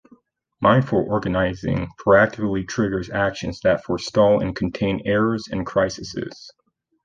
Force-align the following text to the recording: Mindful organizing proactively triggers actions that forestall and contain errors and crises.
Mindful 0.61 1.05
organizing 1.07 1.87
proactively 1.99 2.67
triggers 2.67 3.11
actions 3.11 3.59
that 3.59 3.83
forestall 3.83 4.41
and 4.41 4.55
contain 4.55 5.03
errors 5.05 5.45
and 5.51 5.63
crises. 5.63 6.49